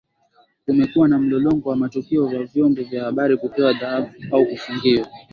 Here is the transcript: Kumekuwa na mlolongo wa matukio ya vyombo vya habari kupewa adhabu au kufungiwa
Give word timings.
Kumekuwa 0.65 1.07
na 1.07 1.19
mlolongo 1.19 1.69
wa 1.69 1.75
matukio 1.75 2.31
ya 2.33 2.43
vyombo 2.43 2.81
vya 2.83 3.03
habari 3.03 3.37
kupewa 3.37 3.69
adhabu 3.69 4.11
au 4.31 4.45
kufungiwa 4.45 5.07